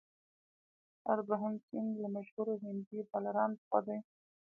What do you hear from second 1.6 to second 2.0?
سنګ